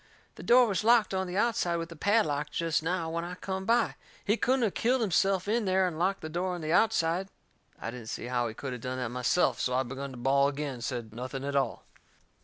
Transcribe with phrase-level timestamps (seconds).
[0.33, 3.65] "The door was locked on the outside with a padlock jest now when I come
[3.65, 3.93] by.
[4.25, 7.29] He couldn't of killed himself in there and locked the door on the outside."
[7.79, 10.47] I didn't see how he could of done that myself, so I begun to bawl
[10.49, 11.85] agin and said nothing at all.